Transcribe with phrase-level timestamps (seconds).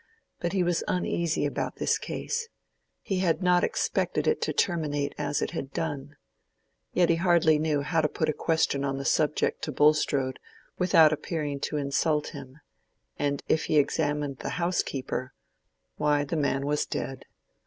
[0.39, 2.47] But he was uneasy about this case.
[3.03, 6.15] He had not expected it to terminate as it had done.
[6.91, 10.39] Yet he hardly knew how to put a question on the subject to Bulstrode
[10.79, 12.57] without appearing to insult him;
[13.19, 17.25] and if he examined the housekeeper—why, the man was dead.